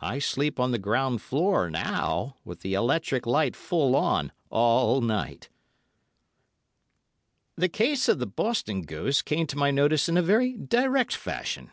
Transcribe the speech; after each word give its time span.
I 0.00 0.18
sleep 0.18 0.58
on 0.58 0.72
the 0.72 0.80
ground 0.80 1.22
floor 1.22 1.70
now, 1.70 2.34
with 2.44 2.62
the 2.62 2.74
electric 2.74 3.24
light 3.24 3.54
full 3.54 3.94
on, 3.94 4.32
all 4.50 5.00
night.'" 5.00 5.48
The 7.54 7.68
case 7.68 8.08
of 8.08 8.18
the 8.18 8.26
Boston 8.26 8.82
ghost 8.82 9.24
came 9.26 9.46
to 9.46 9.56
my 9.56 9.70
notice 9.70 10.08
in 10.08 10.16
a 10.16 10.22
very 10.22 10.54
direct 10.56 11.14
fashion. 11.14 11.70